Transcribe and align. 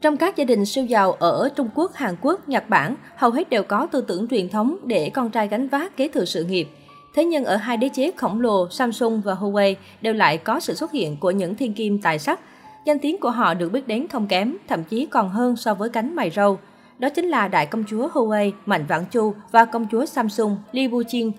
Trong 0.00 0.16
các 0.16 0.36
gia 0.36 0.44
đình 0.44 0.66
siêu 0.66 0.84
giàu 0.84 1.12
ở 1.12 1.48
Trung 1.56 1.68
Quốc, 1.74 1.94
Hàn 1.94 2.14
Quốc, 2.20 2.48
Nhật 2.48 2.68
Bản, 2.68 2.94
hầu 3.16 3.30
hết 3.30 3.50
đều 3.50 3.62
có 3.62 3.86
tư 3.86 4.00
tưởng 4.00 4.28
truyền 4.28 4.48
thống 4.48 4.76
để 4.84 5.10
con 5.14 5.30
trai 5.30 5.48
gánh 5.48 5.68
vác 5.68 5.96
kế 5.96 6.08
thừa 6.08 6.24
sự 6.24 6.44
nghiệp. 6.44 6.68
Thế 7.14 7.24
nhưng 7.24 7.44
ở 7.44 7.56
hai 7.56 7.76
đế 7.76 7.88
chế 7.88 8.10
khổng 8.16 8.40
lồ 8.40 8.70
Samsung 8.70 9.22
và 9.24 9.34
Huawei 9.34 9.74
đều 10.00 10.14
lại 10.14 10.38
có 10.38 10.60
sự 10.60 10.74
xuất 10.74 10.92
hiện 10.92 11.16
của 11.20 11.30
những 11.30 11.54
thiên 11.54 11.74
kim 11.74 11.98
tài 11.98 12.18
sắc. 12.18 12.40
Danh 12.86 12.98
tiếng 12.98 13.20
của 13.20 13.30
họ 13.30 13.54
được 13.54 13.72
biết 13.72 13.88
đến 13.88 14.08
không 14.08 14.26
kém, 14.26 14.56
thậm 14.68 14.84
chí 14.84 15.06
còn 15.06 15.28
hơn 15.28 15.56
so 15.56 15.74
với 15.74 15.88
cánh 15.88 16.16
mày 16.16 16.30
râu. 16.30 16.58
Đó 16.98 17.08
chính 17.08 17.28
là 17.28 17.48
đại 17.48 17.66
công 17.66 17.84
chúa 17.88 18.08
Huawei 18.08 18.52
Mạnh 18.66 18.84
Vãn 18.88 19.04
Chu 19.10 19.34
và 19.52 19.64
công 19.64 19.86
chúa 19.90 20.06
Samsung 20.06 20.56
Li 20.72 20.88
Bujin, 20.88 21.32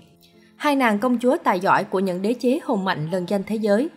hai 0.56 0.76
nàng 0.76 1.00
công 1.00 1.18
chúa 1.22 1.38
tài 1.44 1.60
giỏi 1.60 1.84
của 1.84 2.00
những 2.00 2.22
đế 2.22 2.34
chế 2.34 2.60
hùng 2.64 2.86
mạnh 2.86 3.10
lần 3.12 3.26
danh 3.30 3.44
thế 3.44 3.56
giới. 3.56 3.90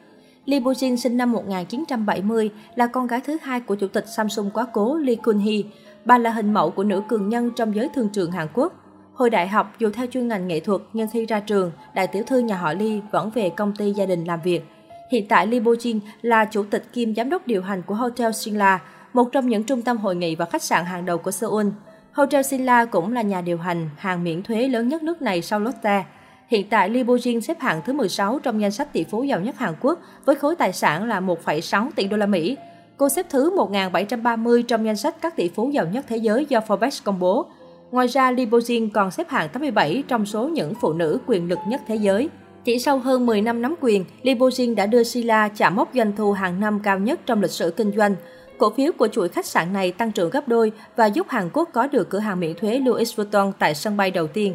Lee 0.47 0.61
Bujin 0.61 0.97
sinh 0.97 1.17
năm 1.17 1.33
1970, 1.33 2.51
là 2.75 2.87
con 2.87 3.07
gái 3.07 3.21
thứ 3.21 3.37
hai 3.43 3.61
của 3.61 3.75
chủ 3.75 3.89
tịch 3.89 4.09
Samsung 4.09 4.51
quá 4.51 4.67
cố 4.73 4.97
Lee 4.97 5.15
Kun-hee. 5.15 5.63
Bà 6.05 6.19
là 6.19 6.31
hình 6.31 6.53
mẫu 6.53 6.71
của 6.71 6.85
nữ 6.85 7.03
cường 7.09 7.29
nhân 7.29 7.51
trong 7.57 7.75
giới 7.75 7.89
thương 7.95 8.09
trường 8.09 8.31
Hàn 8.31 8.49
Quốc. 8.55 8.73
Hồi 9.15 9.31
đại 9.31 9.49
học, 9.49 9.75
dù 9.79 9.91
theo 9.91 10.07
chuyên 10.07 10.29
ngành 10.29 10.49
nghệ 10.49 10.61
thuật, 10.61 10.81
nhưng 10.93 11.09
khi 11.13 11.27
ra 11.27 11.41
trường, 11.41 11.73
đại 11.95 12.07
tiểu 12.07 12.23
thư 12.27 12.39
nhà 12.39 12.57
họ 12.57 12.73
Lee 12.73 13.01
vẫn 13.11 13.31
về 13.31 13.51
công 13.51 13.77
ty 13.77 13.93
gia 13.93 14.07
đình 14.07 14.25
làm 14.25 14.41
việc. 14.45 14.65
Hiện 15.11 15.29
tại 15.29 15.47
Lee 15.47 15.61
Bojin 15.61 16.01
là 16.23 16.45
chủ 16.45 16.65
tịch 16.71 16.93
kiêm 16.93 17.15
giám 17.15 17.31
đốc 17.31 17.47
điều 17.47 17.63
hành 17.63 17.83
của 17.83 17.95
Hotel 17.95 18.33
Sinla, 18.33 18.81
một 19.13 19.33
trong 19.33 19.49
những 19.49 19.65
trung 19.65 19.83
tâm 19.83 19.97
hội 19.97 20.17
nghị 20.17 20.37
và 20.37 20.45
khách 20.45 20.63
sạn 20.63 20.85
hàng 20.85 21.05
đầu 21.05 21.19
của 21.19 21.31
Seoul. 21.31 21.67
Hotel 22.13 22.43
Sinla 22.43 22.85
cũng 22.85 23.13
là 23.13 23.23
nhà 23.23 23.41
điều 23.41 23.59
hành 23.59 23.91
hàng 23.97 24.25
miễn 24.25 24.43
thuế 24.43 24.69
lớn 24.69 24.89
nhất 24.89 25.03
nước 25.03 25.23
này 25.23 25.43
sau 25.43 25.61
Lotte. 25.61 26.05
Hiện 26.49 26.69
tại, 26.71 26.91
Lee 26.91 27.05
Bo-jin 27.05 27.41
xếp 27.41 27.61
hạng 27.61 27.81
thứ 27.85 27.93
16 27.93 28.39
trong 28.39 28.61
danh 28.61 28.71
sách 28.71 28.93
tỷ 28.93 29.05
phú 29.05 29.23
giàu 29.23 29.41
nhất 29.41 29.59
Hàn 29.59 29.75
Quốc 29.81 29.99
với 30.25 30.37
khối 30.37 30.57
tài 30.57 30.73
sản 30.73 31.09
là 31.09 31.21
1,6 31.21 31.91
tỷ 31.97 32.07
đô 32.07 32.17
la 32.17 32.27
Mỹ. 32.27 32.57
Cô 32.97 33.09
xếp 33.09 33.27
thứ 33.31 33.57
1730 33.57 34.63
trong 34.63 34.87
danh 34.87 34.97
sách 34.97 35.17
các 35.21 35.37
tỷ 35.37 35.49
phú 35.49 35.71
giàu 35.71 35.87
nhất 35.87 36.05
thế 36.09 36.17
giới 36.17 36.47
do 36.49 36.61
Forbes 36.69 37.01
công 37.05 37.19
bố. 37.19 37.47
Ngoài 37.91 38.07
ra, 38.07 38.31
Lee 38.31 38.47
Bo-jin 38.47 38.89
còn 38.95 39.11
xếp 39.11 39.29
hạng 39.29 39.49
87 39.49 40.03
trong 40.09 40.27
số 40.27 40.49
những 40.49 40.75
phụ 40.75 40.93
nữ 40.93 41.19
quyền 41.27 41.49
lực 41.49 41.59
nhất 41.69 41.81
thế 41.87 41.97
giới. 41.97 42.29
Chỉ 42.65 42.79
sau 42.79 42.99
hơn 42.99 43.27
10 43.27 43.43
năm 43.43 43.63
nắm 43.63 43.75
quyền, 43.81 44.05
Lee 44.23 44.35
Bo-jin 44.35 44.75
đã 44.75 44.87
đưa 44.87 45.03
Sila 45.03 45.49
chạm 45.49 45.77
mốc 45.77 45.91
doanh 45.95 46.13
thu 46.17 46.33
hàng 46.33 46.61
năm 46.61 46.81
cao 46.81 46.99
nhất 46.99 47.21
trong 47.27 47.43
lịch 47.43 47.51
sử 47.51 47.71
kinh 47.71 47.93
doanh. 47.97 48.15
Cổ 48.59 48.71
phiếu 48.71 48.93
của 48.93 49.09
chuỗi 49.09 49.29
khách 49.29 49.47
sạn 49.47 49.73
này 49.73 49.93
tăng 49.93 50.13
trưởng 50.13 50.31
gấp 50.31 50.49
đôi 50.49 50.73
và 50.97 51.07
giúp 51.07 51.27
Hàn 51.29 51.51
Quốc 51.53 51.69
có 51.73 51.87
được 51.87 52.11
cửa 52.11 52.19
hàng 52.19 52.41
miễn 52.41 52.55
thuế 52.55 52.79
Louis 52.79 53.17
Vuitton 53.17 53.53
tại 53.59 53.75
sân 53.75 53.97
bay 53.97 54.11
đầu 54.11 54.27
tiên. 54.27 54.55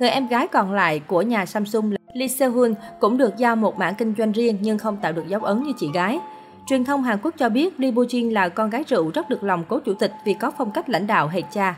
Người 0.00 0.08
em 0.08 0.26
gái 0.26 0.48
còn 0.48 0.72
lại 0.72 1.00
của 1.06 1.22
nhà 1.22 1.46
Samsung 1.46 1.94
Lee 2.14 2.28
Se-hoon 2.28 2.74
cũng 3.00 3.18
được 3.18 3.36
giao 3.36 3.56
một 3.56 3.78
mảng 3.78 3.94
kinh 3.94 4.14
doanh 4.18 4.32
riêng 4.32 4.58
nhưng 4.60 4.78
không 4.78 4.96
tạo 4.96 5.12
được 5.12 5.28
dấu 5.28 5.40
ấn 5.40 5.62
như 5.62 5.72
chị 5.78 5.90
gái. 5.94 6.18
Truyền 6.66 6.84
thông 6.84 7.02
Hàn 7.02 7.18
Quốc 7.22 7.34
cho 7.38 7.48
biết 7.48 7.80
Lee 7.80 7.90
Bo-jin 7.90 8.32
là 8.32 8.48
con 8.48 8.70
gái 8.70 8.84
rượu 8.88 9.10
rất 9.14 9.28
được 9.28 9.44
lòng 9.44 9.64
cố 9.68 9.80
chủ 9.80 9.94
tịch 9.94 10.12
vì 10.24 10.34
có 10.34 10.52
phong 10.58 10.70
cách 10.70 10.88
lãnh 10.88 11.06
đạo 11.06 11.28
hệt 11.28 11.44
cha. 11.52 11.76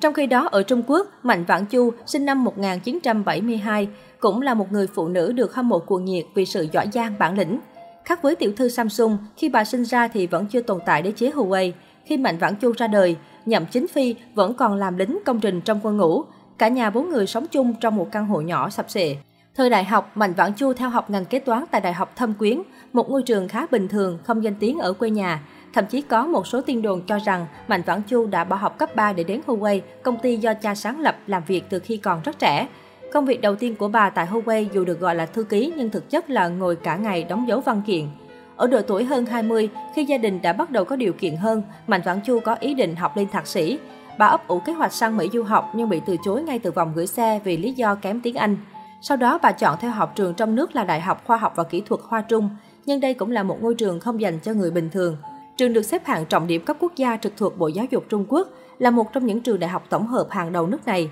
Trong 0.00 0.14
khi 0.14 0.26
đó, 0.26 0.48
ở 0.52 0.62
Trung 0.62 0.82
Quốc, 0.86 1.06
Mạnh 1.22 1.44
Vãn 1.44 1.64
Chu, 1.66 1.90
sinh 2.06 2.24
năm 2.24 2.44
1972, 2.44 3.88
cũng 4.20 4.42
là 4.42 4.54
một 4.54 4.72
người 4.72 4.86
phụ 4.86 5.08
nữ 5.08 5.32
được 5.32 5.54
hâm 5.54 5.68
mộ 5.68 5.78
cuồng 5.78 6.04
nhiệt 6.04 6.24
vì 6.34 6.44
sự 6.44 6.68
giỏi 6.72 6.88
giang 6.92 7.14
bản 7.18 7.38
lĩnh. 7.38 7.58
Khác 8.04 8.22
với 8.22 8.36
tiểu 8.36 8.52
thư 8.56 8.68
Samsung, 8.68 9.18
khi 9.36 9.48
bà 9.48 9.64
sinh 9.64 9.84
ra 9.84 10.08
thì 10.08 10.26
vẫn 10.26 10.46
chưa 10.46 10.60
tồn 10.60 10.78
tại 10.86 11.02
đế 11.02 11.12
chế 11.12 11.30
Huawei. 11.30 11.72
Khi 12.04 12.16
Mạnh 12.16 12.38
Vãn 12.38 12.54
Chu 12.54 12.72
ra 12.76 12.86
đời, 12.86 13.16
Nhậm 13.46 13.66
Chính 13.66 13.88
Phi 13.88 14.14
vẫn 14.34 14.54
còn 14.54 14.74
làm 14.74 14.98
lính 14.98 15.18
công 15.24 15.40
trình 15.40 15.60
trong 15.60 15.80
quân 15.82 15.96
ngũ, 15.96 16.24
Cả 16.58 16.68
nhà 16.68 16.90
bốn 16.90 17.10
người 17.10 17.26
sống 17.26 17.46
chung 17.50 17.74
trong 17.80 17.96
một 17.96 18.08
căn 18.12 18.26
hộ 18.26 18.40
nhỏ 18.40 18.70
sập 18.70 18.90
sệ. 18.90 19.16
Thời 19.54 19.70
đại 19.70 19.84
học, 19.84 20.10
Mạnh 20.14 20.32
Vãn 20.36 20.52
Chu 20.52 20.72
theo 20.72 20.88
học 20.90 21.10
ngành 21.10 21.24
kế 21.24 21.38
toán 21.38 21.64
tại 21.70 21.80
Đại 21.80 21.92
học 21.92 22.12
Thâm 22.16 22.34
Quyến, 22.34 22.62
một 22.92 23.10
ngôi 23.10 23.22
trường 23.22 23.48
khá 23.48 23.66
bình 23.70 23.88
thường, 23.88 24.18
không 24.24 24.44
danh 24.44 24.54
tiếng 24.54 24.78
ở 24.78 24.92
quê 24.92 25.10
nhà. 25.10 25.42
Thậm 25.72 25.86
chí 25.86 26.02
có 26.02 26.26
một 26.26 26.46
số 26.46 26.60
tin 26.60 26.82
đồn 26.82 27.02
cho 27.06 27.18
rằng 27.18 27.46
Mạnh 27.68 27.82
Vãn 27.86 28.02
Chu 28.02 28.26
đã 28.26 28.44
bỏ 28.44 28.56
học 28.56 28.78
cấp 28.78 28.96
3 28.96 29.12
để 29.12 29.24
đến 29.24 29.40
Huawei, 29.46 29.80
công 30.02 30.18
ty 30.18 30.36
do 30.36 30.54
cha 30.54 30.74
sáng 30.74 31.00
lập 31.00 31.16
làm 31.26 31.42
việc 31.46 31.64
từ 31.70 31.78
khi 31.78 31.96
còn 31.96 32.20
rất 32.24 32.38
trẻ. 32.38 32.68
Công 33.12 33.24
việc 33.24 33.40
đầu 33.40 33.54
tiên 33.54 33.74
của 33.76 33.88
bà 33.88 34.10
tại 34.10 34.26
Huawei 34.26 34.66
dù 34.72 34.84
được 34.84 35.00
gọi 35.00 35.14
là 35.14 35.26
thư 35.26 35.44
ký 35.44 35.72
nhưng 35.76 35.90
thực 35.90 36.10
chất 36.10 36.30
là 36.30 36.48
ngồi 36.48 36.76
cả 36.76 36.96
ngày 36.96 37.24
đóng 37.24 37.48
dấu 37.48 37.60
văn 37.60 37.82
kiện. 37.86 38.08
Ở 38.56 38.66
độ 38.66 38.82
tuổi 38.82 39.04
hơn 39.04 39.26
20, 39.26 39.68
khi 39.94 40.04
gia 40.04 40.18
đình 40.18 40.42
đã 40.42 40.52
bắt 40.52 40.70
đầu 40.70 40.84
có 40.84 40.96
điều 40.96 41.12
kiện 41.12 41.36
hơn, 41.36 41.62
Mạnh 41.86 42.00
Vãn 42.04 42.20
Chu 42.20 42.40
có 42.40 42.54
ý 42.54 42.74
định 42.74 42.96
học 42.96 43.16
lên 43.16 43.28
thạc 43.28 43.46
sĩ. 43.46 43.78
Bà 44.18 44.26
ấp 44.26 44.48
ủ 44.48 44.60
kế 44.60 44.72
hoạch 44.72 44.92
sang 44.92 45.16
Mỹ 45.16 45.30
du 45.32 45.42
học 45.42 45.72
nhưng 45.74 45.88
bị 45.88 46.00
từ 46.06 46.16
chối 46.24 46.42
ngay 46.42 46.58
từ 46.58 46.70
vòng 46.70 46.92
gửi 46.94 47.06
xe 47.06 47.40
vì 47.44 47.56
lý 47.56 47.72
do 47.72 47.94
kém 47.94 48.20
tiếng 48.20 48.34
Anh. 48.34 48.56
Sau 49.00 49.16
đó 49.16 49.38
bà 49.42 49.52
chọn 49.52 49.76
theo 49.80 49.90
học 49.90 50.12
trường 50.14 50.34
trong 50.34 50.54
nước 50.54 50.76
là 50.76 50.84
Đại 50.84 51.00
học 51.00 51.22
Khoa 51.26 51.36
học 51.36 51.52
và 51.56 51.64
Kỹ 51.64 51.80
thuật 51.80 52.00
Hoa 52.08 52.20
Trung, 52.20 52.48
nhưng 52.86 53.00
đây 53.00 53.14
cũng 53.14 53.30
là 53.30 53.42
một 53.42 53.62
ngôi 53.62 53.74
trường 53.74 54.00
không 54.00 54.20
dành 54.20 54.38
cho 54.40 54.52
người 54.52 54.70
bình 54.70 54.90
thường. 54.90 55.16
Trường 55.56 55.72
được 55.72 55.82
xếp 55.82 56.06
hạng 56.06 56.26
trọng 56.26 56.46
điểm 56.46 56.64
cấp 56.64 56.76
quốc 56.80 56.92
gia 56.96 57.16
trực 57.16 57.32
thuộc 57.36 57.58
Bộ 57.58 57.68
Giáo 57.68 57.84
dục 57.90 58.04
Trung 58.08 58.24
Quốc, 58.28 58.48
là 58.78 58.90
một 58.90 59.12
trong 59.12 59.26
những 59.26 59.40
trường 59.40 59.58
đại 59.60 59.70
học 59.70 59.84
tổng 59.88 60.06
hợp 60.06 60.26
hàng 60.30 60.52
đầu 60.52 60.66
nước 60.66 60.86
này. 60.86 61.10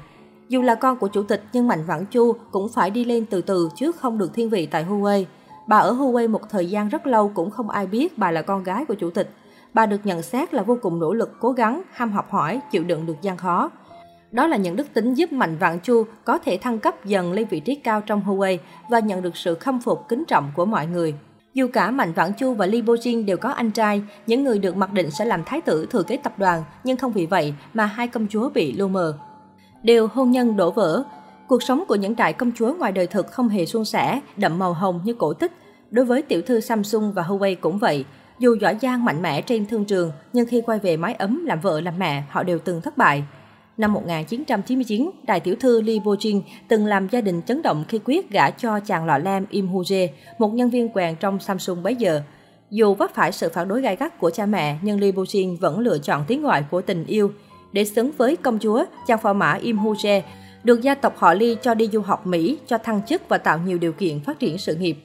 Dù 0.48 0.62
là 0.62 0.74
con 0.74 0.96
của 0.96 1.08
chủ 1.08 1.22
tịch 1.22 1.42
nhưng 1.52 1.68
Mạnh 1.68 1.84
Vãn 1.86 2.06
Chu 2.06 2.32
cũng 2.50 2.68
phải 2.68 2.90
đi 2.90 3.04
lên 3.04 3.26
từ 3.26 3.42
từ 3.42 3.68
chứ 3.76 3.92
không 3.92 4.18
được 4.18 4.34
thiên 4.34 4.50
vị 4.50 4.66
tại 4.66 4.84
Huawei. 4.84 5.24
Bà 5.66 5.78
ở 5.78 5.92
Huawei 5.92 6.28
một 6.30 6.50
thời 6.50 6.70
gian 6.70 6.88
rất 6.88 7.06
lâu 7.06 7.32
cũng 7.34 7.50
không 7.50 7.70
ai 7.70 7.86
biết 7.86 8.18
bà 8.18 8.30
là 8.30 8.42
con 8.42 8.64
gái 8.64 8.84
của 8.84 8.94
chủ 8.94 9.10
tịch 9.10 9.30
bà 9.74 9.86
được 9.86 10.06
nhận 10.06 10.22
xét 10.22 10.54
là 10.54 10.62
vô 10.62 10.78
cùng 10.82 10.98
nỗ 10.98 11.12
lực, 11.12 11.36
cố 11.40 11.52
gắng, 11.52 11.82
ham 11.92 12.12
học 12.12 12.30
hỏi, 12.30 12.60
chịu 12.70 12.84
đựng 12.84 13.06
được 13.06 13.16
gian 13.22 13.36
khó. 13.36 13.70
Đó 14.30 14.46
là 14.46 14.56
những 14.56 14.76
đức 14.76 14.86
tính 14.94 15.14
giúp 15.14 15.32
Mạnh 15.32 15.56
Vạn 15.56 15.80
Chu 15.80 16.04
có 16.24 16.38
thể 16.38 16.58
thăng 16.62 16.78
cấp 16.78 17.04
dần 17.04 17.32
lên 17.32 17.46
vị 17.50 17.60
trí 17.60 17.74
cao 17.74 18.00
trong 18.00 18.22
Huawei 18.26 18.58
và 18.90 18.98
nhận 18.98 19.22
được 19.22 19.36
sự 19.36 19.54
khâm 19.54 19.80
phục 19.80 20.08
kính 20.08 20.24
trọng 20.28 20.50
của 20.56 20.64
mọi 20.64 20.86
người. 20.86 21.14
Dù 21.54 21.68
cả 21.72 21.90
Mạnh 21.90 22.12
Vãn 22.12 22.32
Chu 22.38 22.54
và 22.54 22.66
li 22.66 22.82
Bo 22.82 22.94
Jin 22.94 23.24
đều 23.24 23.36
có 23.36 23.48
anh 23.48 23.70
trai, 23.70 24.02
những 24.26 24.44
người 24.44 24.58
được 24.58 24.76
mặc 24.76 24.92
định 24.92 25.10
sẽ 25.10 25.24
làm 25.24 25.44
thái 25.44 25.60
tử 25.60 25.86
thừa 25.90 26.02
kế 26.02 26.16
tập 26.16 26.38
đoàn, 26.38 26.62
nhưng 26.84 26.96
không 26.96 27.12
vì 27.12 27.26
vậy 27.26 27.54
mà 27.74 27.86
hai 27.86 28.08
công 28.08 28.26
chúa 28.30 28.50
bị 28.50 28.72
lu 28.72 28.88
mờ. 28.88 29.18
Đều 29.82 30.06
hôn 30.06 30.30
nhân 30.30 30.56
đổ 30.56 30.70
vỡ. 30.70 31.04
Cuộc 31.48 31.62
sống 31.62 31.84
của 31.88 31.94
những 31.94 32.16
đại 32.16 32.32
công 32.32 32.52
chúa 32.52 32.74
ngoài 32.74 32.92
đời 32.92 33.06
thực 33.06 33.26
không 33.26 33.48
hề 33.48 33.66
suôn 33.66 33.84
sẻ, 33.84 34.20
đậm 34.36 34.58
màu 34.58 34.72
hồng 34.72 35.00
như 35.04 35.14
cổ 35.14 35.32
tích. 35.32 35.52
Đối 35.90 36.04
với 36.04 36.22
tiểu 36.22 36.42
thư 36.42 36.60
Samsung 36.60 37.12
và 37.12 37.22
Huawei 37.22 37.56
cũng 37.60 37.78
vậy. 37.78 38.04
Dù 38.38 38.56
giỏi 38.60 38.76
giang 38.82 39.04
mạnh 39.04 39.22
mẽ 39.22 39.42
trên 39.42 39.66
thương 39.66 39.84
trường, 39.84 40.12
nhưng 40.32 40.46
khi 40.46 40.60
quay 40.60 40.78
về 40.78 40.96
mái 40.96 41.14
ấm 41.14 41.44
làm 41.46 41.60
vợ 41.60 41.80
làm 41.80 41.98
mẹ, 41.98 42.22
họ 42.30 42.42
đều 42.42 42.58
từng 42.58 42.80
thất 42.80 42.98
bại. 42.98 43.24
Năm 43.76 43.92
1999, 43.92 45.10
đại 45.22 45.40
tiểu 45.40 45.54
thư 45.60 45.80
Lee 45.80 45.98
Bo 46.04 46.12
Jin 46.12 46.40
từng 46.68 46.86
làm 46.86 47.08
gia 47.08 47.20
đình 47.20 47.42
chấn 47.42 47.62
động 47.62 47.84
khi 47.88 48.00
quyết 48.04 48.30
gả 48.30 48.50
cho 48.50 48.80
chàng 48.80 49.06
lọ 49.06 49.18
lem 49.18 49.46
Im 49.50 49.68
Hu 49.68 49.82
Jae, 49.82 50.08
một 50.38 50.54
nhân 50.54 50.70
viên 50.70 50.88
quèn 50.88 51.16
trong 51.16 51.40
Samsung 51.40 51.82
bấy 51.82 51.94
giờ. 51.94 52.22
Dù 52.70 52.94
vấp 52.94 53.14
phải 53.14 53.32
sự 53.32 53.48
phản 53.54 53.68
đối 53.68 53.80
gai 53.80 53.96
gắt 53.96 54.18
của 54.18 54.30
cha 54.30 54.46
mẹ, 54.46 54.76
nhưng 54.82 55.00
Lee 55.00 55.12
Bo 55.12 55.22
Jin 55.22 55.56
vẫn 55.60 55.78
lựa 55.78 55.98
chọn 55.98 56.24
tiếng 56.28 56.42
gọi 56.42 56.64
của 56.70 56.80
tình 56.80 57.04
yêu. 57.06 57.32
Để 57.72 57.84
xứng 57.84 58.10
với 58.16 58.36
công 58.36 58.58
chúa, 58.58 58.84
chàng 59.06 59.18
phò 59.18 59.32
mã 59.32 59.52
Im 59.52 59.78
Hu 59.78 59.94
Jae 59.94 60.20
được 60.64 60.82
gia 60.82 60.94
tộc 60.94 61.16
họ 61.16 61.34
Lee 61.34 61.54
cho 61.54 61.74
đi 61.74 61.88
du 61.92 62.00
học 62.00 62.26
Mỹ, 62.26 62.58
cho 62.66 62.78
thăng 62.78 63.00
chức 63.06 63.28
và 63.28 63.38
tạo 63.38 63.58
nhiều 63.58 63.78
điều 63.78 63.92
kiện 63.92 64.20
phát 64.20 64.38
triển 64.38 64.58
sự 64.58 64.74
nghiệp. 64.74 64.96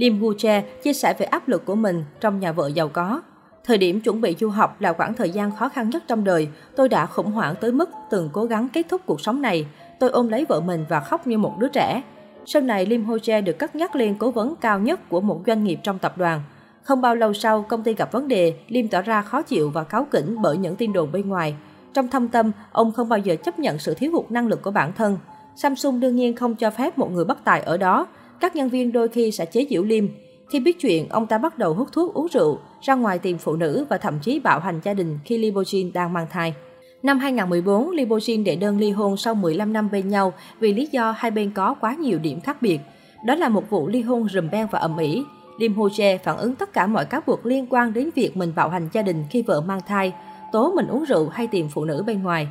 Lim 0.00 0.20
Gu 0.20 0.32
Che 0.38 0.60
chia 0.82 0.92
sẻ 0.92 1.14
về 1.18 1.26
áp 1.26 1.48
lực 1.48 1.64
của 1.64 1.74
mình 1.74 2.04
trong 2.20 2.40
nhà 2.40 2.52
vợ 2.52 2.70
giàu 2.74 2.88
có. 2.88 3.22
Thời 3.64 3.78
điểm 3.78 4.00
chuẩn 4.00 4.20
bị 4.20 4.36
du 4.40 4.48
học 4.48 4.80
là 4.80 4.92
khoảng 4.92 5.14
thời 5.14 5.30
gian 5.30 5.56
khó 5.56 5.68
khăn 5.68 5.90
nhất 5.90 6.02
trong 6.06 6.24
đời. 6.24 6.48
Tôi 6.76 6.88
đã 6.88 7.06
khủng 7.06 7.32
hoảng 7.32 7.54
tới 7.60 7.72
mức 7.72 7.90
từng 8.10 8.30
cố 8.32 8.44
gắng 8.44 8.68
kết 8.72 8.86
thúc 8.88 9.00
cuộc 9.06 9.20
sống 9.20 9.42
này. 9.42 9.66
Tôi 9.98 10.10
ôm 10.10 10.28
lấy 10.28 10.44
vợ 10.48 10.60
mình 10.60 10.84
và 10.88 11.00
khóc 11.00 11.26
như 11.26 11.38
một 11.38 11.58
đứa 11.58 11.68
trẻ. 11.68 12.02
Sau 12.46 12.62
này, 12.62 12.86
Lim 12.86 13.06
Ho-che 13.06 13.40
được 13.40 13.58
cất 13.58 13.76
nhắc 13.76 13.96
lên 13.96 14.14
cố 14.18 14.30
vấn 14.30 14.54
cao 14.60 14.78
nhất 14.78 15.08
của 15.08 15.20
một 15.20 15.40
doanh 15.46 15.64
nghiệp 15.64 15.78
trong 15.82 15.98
tập 15.98 16.18
đoàn. 16.18 16.42
Không 16.82 17.00
bao 17.00 17.14
lâu 17.14 17.32
sau, 17.32 17.62
công 17.62 17.82
ty 17.82 17.94
gặp 17.94 18.12
vấn 18.12 18.28
đề, 18.28 18.54
Lim 18.68 18.88
tỏ 18.88 19.02
ra 19.02 19.22
khó 19.22 19.42
chịu 19.42 19.70
và 19.70 19.84
cáu 19.84 20.06
kỉnh 20.10 20.42
bởi 20.42 20.56
những 20.56 20.76
tin 20.76 20.92
đồn 20.92 21.12
bên 21.12 21.28
ngoài. 21.28 21.54
Trong 21.94 22.08
thâm 22.08 22.28
tâm, 22.28 22.52
ông 22.72 22.92
không 22.92 23.08
bao 23.08 23.18
giờ 23.18 23.36
chấp 23.36 23.58
nhận 23.58 23.78
sự 23.78 23.94
thiếu 23.94 24.12
hụt 24.12 24.30
năng 24.30 24.46
lực 24.46 24.62
của 24.62 24.70
bản 24.70 24.92
thân. 24.92 25.18
Samsung 25.56 26.00
đương 26.00 26.16
nhiên 26.16 26.36
không 26.36 26.54
cho 26.54 26.70
phép 26.70 26.98
một 26.98 27.12
người 27.12 27.24
bất 27.24 27.44
tài 27.44 27.60
ở 27.60 27.76
đó, 27.76 28.06
các 28.40 28.56
nhân 28.56 28.68
viên 28.68 28.92
đôi 28.92 29.08
khi 29.08 29.30
sẽ 29.30 29.46
chế 29.46 29.66
giễu 29.70 29.82
Liêm. 29.82 30.04
Khi 30.50 30.60
biết 30.60 30.80
chuyện, 30.80 31.08
ông 31.08 31.26
ta 31.26 31.38
bắt 31.38 31.58
đầu 31.58 31.74
hút 31.74 31.88
thuốc 31.92 32.14
uống 32.14 32.28
rượu, 32.28 32.58
ra 32.80 32.94
ngoài 32.94 33.18
tìm 33.18 33.38
phụ 33.38 33.56
nữ 33.56 33.86
và 33.88 33.98
thậm 33.98 34.18
chí 34.22 34.40
bạo 34.40 34.60
hành 34.60 34.80
gia 34.84 34.94
đình 34.94 35.18
khi 35.24 35.38
Lee 35.38 35.82
đang 35.94 36.12
mang 36.12 36.26
thai. 36.30 36.54
Năm 37.02 37.18
2014, 37.18 37.90
Lee 37.90 38.06
đệ 38.44 38.56
đơn 38.56 38.78
ly 38.78 38.90
hôn 38.90 39.16
sau 39.16 39.34
15 39.34 39.72
năm 39.72 39.90
bên 39.90 40.08
nhau 40.08 40.32
vì 40.60 40.72
lý 40.72 40.88
do 40.92 41.14
hai 41.18 41.30
bên 41.30 41.52
có 41.54 41.74
quá 41.74 41.94
nhiều 41.94 42.18
điểm 42.18 42.40
khác 42.40 42.62
biệt. 42.62 42.78
Đó 43.26 43.34
là 43.34 43.48
một 43.48 43.70
vụ 43.70 43.88
ly 43.88 44.02
hôn 44.02 44.28
rùm 44.28 44.50
beng 44.50 44.66
và 44.70 44.78
ầm 44.78 44.98
ĩ. 44.98 45.24
Lim 45.58 45.74
Ho 45.74 45.84
Jae 45.84 46.18
phản 46.18 46.36
ứng 46.36 46.54
tất 46.54 46.72
cả 46.72 46.86
mọi 46.86 47.04
cáo 47.04 47.20
buộc 47.26 47.46
liên 47.46 47.66
quan 47.70 47.92
đến 47.92 48.10
việc 48.14 48.36
mình 48.36 48.52
bạo 48.56 48.68
hành 48.68 48.88
gia 48.92 49.02
đình 49.02 49.24
khi 49.30 49.42
vợ 49.42 49.60
mang 49.60 49.80
thai, 49.86 50.12
tố 50.52 50.72
mình 50.76 50.86
uống 50.86 51.04
rượu 51.04 51.28
hay 51.28 51.46
tìm 51.46 51.68
phụ 51.68 51.84
nữ 51.84 52.02
bên 52.06 52.22
ngoài. 52.22 52.48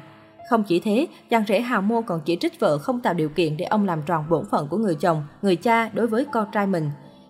Không 0.49 0.63
chỉ 0.63 0.79
thế, 0.79 1.07
chàng 1.29 1.43
rể 1.47 1.59
hào 1.59 1.81
Mô 1.81 2.01
còn 2.01 2.21
chỉ 2.25 2.35
trích 2.35 2.59
vợ 2.59 2.77
không 2.77 2.99
tạo 2.99 3.13
điều 3.13 3.29
kiện 3.29 3.57
để 3.57 3.65
ông 3.65 3.85
làm 3.85 4.01
tròn 4.05 4.25
bổn 4.29 4.45
phận 4.51 4.67
của 4.67 4.77
người 4.77 4.95
chồng, 4.95 5.23
người 5.41 5.55
cha 5.55 5.89
đối 5.93 6.07
với 6.07 6.25
con 6.31 6.47
trai 6.51 6.67
mình. 6.67 6.89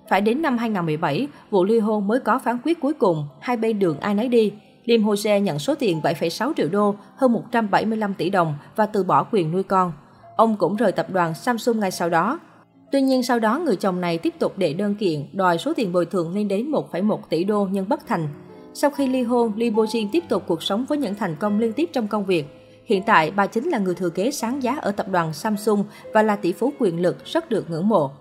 Phải 0.10 0.22
đến 0.22 0.42
năm 0.42 0.58
2017, 0.58 1.28
vụ 1.50 1.64
ly 1.64 1.80
hôn 1.80 2.08
mới 2.08 2.20
có 2.20 2.40
phán 2.40 2.58
quyết 2.64 2.80
cuối 2.80 2.94
cùng, 2.94 3.28
hai 3.40 3.58
bên 3.58 3.80
đường 3.80 4.00
ai 4.00 4.14
nấy 4.14 4.28
đi. 4.28 4.54
Lim 4.86 5.06
Jose 5.06 5.40
nhận 5.40 5.60
số 5.60 5.76
tiền 5.76 6.02
7,6 6.04 6.54
triệu 6.58 6.70
đô, 6.70 6.96
hơn 7.16 7.34
175 7.34 8.14
tỷ 8.14 8.30
đồng 8.30 8.54
và 8.76 8.86
từ 8.86 9.04
bỏ 9.04 9.24
quyền 9.32 9.52
nuôi 9.52 9.64
con. 9.64 9.92
Ông 10.36 10.56
cũng 10.56 10.76
rời 10.76 10.92
tập 10.92 11.08
đoàn 11.10 11.34
Samsung 11.34 11.80
ngay 11.80 11.92
sau 11.92 12.10
đó. 12.10 12.40
Tuy 12.92 13.02
nhiên 13.02 13.24
sau 13.24 13.40
đó 13.40 13.60
người 13.60 13.76
chồng 13.76 14.02
này 14.02 14.18
tiếp 14.18 14.34
tục 14.40 14.58
đệ 14.58 14.74
đơn 14.74 14.96
kiện 14.96 15.26
đòi 15.34 15.58
số 15.58 15.74
tiền 15.74 15.94
bồi 15.94 16.06
thường 16.06 16.36
lên 16.36 16.48
đến 16.48 16.72
1,1 16.72 17.18
tỷ 17.30 17.44
đô 17.44 17.68
nhưng 17.72 17.90
bất 17.90 18.08
thành. 18.08 18.28
Sau 18.74 18.90
khi 18.90 19.08
ly 19.08 19.24
hôn, 19.24 19.52
Lee 19.56 19.70
Bo 19.70 19.84
Jin 19.84 20.08
tiếp 20.12 20.24
tục 20.30 20.44
cuộc 20.48 20.64
sống 20.64 20.86
với 20.90 20.98
những 20.98 21.16
thành 21.16 21.36
công 21.40 21.60
liên 21.60 21.74
tiếp 21.74 21.90
trong 21.94 22.08
công 22.08 22.26
việc. 22.26 22.59
Hiện 22.90 23.04
tại, 23.04 23.32
bà 23.36 23.48
chính 23.48 23.70
là 23.70 23.78
người 23.78 23.96
thừa 23.96 24.10
kế 24.10 24.32
sáng 24.32 24.64
giá 24.64 24.78
ở 24.82 24.92
tập 24.92 25.08
đoàn 25.10 25.34
Samsung 25.34 25.84
và 26.14 26.22
là 26.22 26.36
tỷ 26.36 26.54
phú 26.54 26.74
quyền 26.80 27.02
lực 27.02 27.26
rất 27.26 27.50
được 27.50 27.70
ngưỡng 27.70 27.90
mộ. 27.90 28.12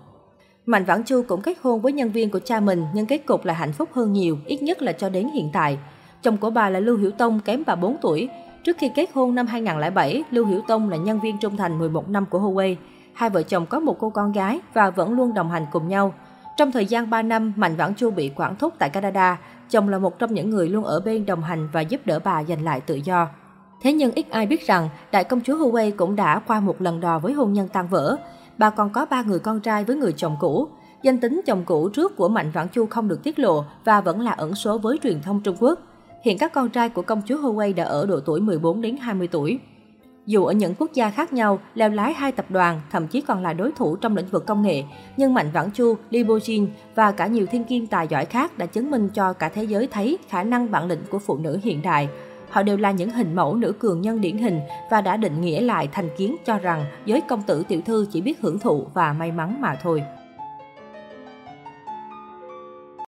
Mạnh 0.65 0.85
Vãn 0.85 1.03
Chu 1.03 1.23
cũng 1.27 1.41
kết 1.41 1.57
hôn 1.61 1.81
với 1.81 1.91
nhân 1.91 2.11
viên 2.11 2.29
của 2.29 2.39
cha 2.39 2.59
mình 2.59 2.85
nhưng 2.93 3.05
kết 3.05 3.17
cục 3.17 3.45
là 3.45 3.53
hạnh 3.53 3.73
phúc 3.73 3.89
hơn 3.93 4.13
nhiều, 4.13 4.37
ít 4.45 4.61
nhất 4.61 4.81
là 4.81 4.91
cho 4.91 5.09
đến 5.09 5.27
hiện 5.33 5.49
tại. 5.53 5.77
Chồng 6.23 6.37
của 6.37 6.49
bà 6.49 6.69
là 6.69 6.79
Lưu 6.79 6.97
Hiểu 6.97 7.11
Tông 7.11 7.39
kém 7.39 7.63
bà 7.67 7.75
4 7.75 7.97
tuổi. 8.01 8.29
Trước 8.63 8.77
khi 8.79 8.89
kết 8.95 9.09
hôn 9.13 9.35
năm 9.35 9.47
2007, 9.47 10.23
Lưu 10.31 10.45
Hiểu 10.45 10.61
Tông 10.67 10.89
là 10.89 10.97
nhân 10.97 11.19
viên 11.19 11.37
trung 11.37 11.57
thành 11.57 11.77
11 11.77 12.09
năm 12.09 12.25
của 12.25 12.39
Huawei. 12.39 12.75
Hai 13.13 13.29
vợ 13.29 13.43
chồng 13.43 13.65
có 13.65 13.79
một 13.79 13.95
cô 13.99 14.09
con 14.09 14.31
gái 14.31 14.59
và 14.73 14.89
vẫn 14.89 15.13
luôn 15.13 15.33
đồng 15.33 15.51
hành 15.51 15.65
cùng 15.71 15.87
nhau. 15.87 16.13
Trong 16.57 16.71
thời 16.71 16.85
gian 16.85 17.09
3 17.09 17.21
năm, 17.21 17.53
Mạnh 17.55 17.75
Vãn 17.75 17.93
Chu 17.93 18.11
bị 18.11 18.31
quản 18.35 18.55
thúc 18.55 18.73
tại 18.79 18.89
Canada, 18.89 19.37
chồng 19.69 19.89
là 19.89 19.97
một 19.97 20.19
trong 20.19 20.33
những 20.33 20.49
người 20.49 20.69
luôn 20.69 20.83
ở 20.83 20.99
bên 20.99 21.25
đồng 21.25 21.43
hành 21.43 21.69
và 21.73 21.81
giúp 21.81 22.01
đỡ 22.05 22.19
bà 22.23 22.43
giành 22.43 22.63
lại 22.63 22.81
tự 22.81 22.95
do. 22.95 23.27
Thế 23.81 23.93
nhưng 23.93 24.11
ít 24.15 24.29
ai 24.29 24.45
biết 24.45 24.67
rằng, 24.67 24.89
đại 25.11 25.23
công 25.23 25.41
chúa 25.41 25.57
Huawei 25.57 25.91
cũng 25.97 26.15
đã 26.15 26.39
qua 26.39 26.59
một 26.59 26.81
lần 26.81 26.99
đò 26.99 27.19
với 27.19 27.33
hôn 27.33 27.53
nhân 27.53 27.67
tan 27.67 27.87
vỡ. 27.87 28.15
Bà 28.57 28.69
còn 28.69 28.89
có 28.89 29.05
ba 29.05 29.21
người 29.21 29.39
con 29.39 29.59
trai 29.59 29.83
với 29.83 29.95
người 29.95 30.13
chồng 30.17 30.35
cũ. 30.39 30.67
Danh 31.03 31.17
tính 31.17 31.41
chồng 31.45 31.63
cũ 31.65 31.89
trước 31.89 32.15
của 32.15 32.29
Mạnh 32.29 32.51
Vãn 32.53 32.67
Chu 32.67 32.85
không 32.85 33.07
được 33.07 33.23
tiết 33.23 33.39
lộ 33.39 33.63
và 33.85 34.01
vẫn 34.01 34.21
là 34.21 34.31
ẩn 34.31 34.55
số 34.55 34.77
với 34.77 34.99
truyền 35.03 35.21
thông 35.21 35.41
Trung 35.41 35.55
Quốc. 35.59 35.79
Hiện 36.23 36.37
các 36.37 36.53
con 36.53 36.69
trai 36.69 36.89
của 36.89 37.01
công 37.01 37.21
chúa 37.25 37.37
Huawei 37.37 37.75
đã 37.75 37.83
ở 37.83 38.05
độ 38.05 38.19
tuổi 38.19 38.41
14 38.41 38.81
đến 38.81 38.97
20 38.97 39.27
tuổi. 39.27 39.59
Dù 40.25 40.45
ở 40.45 40.53
những 40.53 40.75
quốc 40.79 40.93
gia 40.93 41.09
khác 41.09 41.33
nhau, 41.33 41.59
leo 41.75 41.89
lái 41.89 42.13
hai 42.13 42.31
tập 42.31 42.45
đoàn, 42.49 42.81
thậm 42.91 43.07
chí 43.07 43.21
còn 43.21 43.43
là 43.43 43.53
đối 43.53 43.71
thủ 43.71 43.95
trong 43.95 44.15
lĩnh 44.15 44.27
vực 44.27 44.45
công 44.45 44.61
nghệ, 44.61 44.83
nhưng 45.17 45.33
Mạnh 45.33 45.49
Vãn 45.53 45.71
Chu, 45.71 45.95
Li 46.09 46.23
bojin 46.23 46.67
và 46.95 47.11
cả 47.11 47.27
nhiều 47.27 47.45
thiên 47.45 47.63
kiên 47.63 47.87
tài 47.87 48.07
giỏi 48.07 48.25
khác 48.25 48.57
đã 48.57 48.65
chứng 48.65 48.91
minh 48.91 49.09
cho 49.09 49.33
cả 49.33 49.49
thế 49.49 49.63
giới 49.63 49.87
thấy 49.87 50.17
khả 50.29 50.43
năng 50.43 50.71
bản 50.71 50.87
lĩnh 50.87 51.01
của 51.09 51.19
phụ 51.19 51.37
nữ 51.37 51.59
hiện 51.63 51.81
đại. 51.81 52.09
Họ 52.49 52.63
đều 52.63 52.77
là 52.77 52.91
những 52.91 53.09
hình 53.09 53.35
mẫu 53.35 53.55
nữ 53.55 53.73
cường 53.79 54.01
nhân 54.01 54.21
điển 54.21 54.37
hình 54.37 54.59
và 54.91 55.01
đã 55.01 55.17
định 55.17 55.41
nghĩa 55.41 55.61
lại 55.61 55.89
thành 55.91 56.09
kiến 56.17 56.35
cho 56.45 56.57
rằng 56.57 56.85
giới 57.05 57.21
công 57.21 57.41
tử 57.41 57.63
tiểu 57.67 57.81
thư 57.85 58.07
chỉ 58.11 58.21
biết 58.21 58.41
hưởng 58.41 58.59
thụ 58.59 58.87
và 58.93 59.13
may 59.13 59.31
mắn 59.31 59.61
mà 59.61 59.75
thôi. 59.83 60.03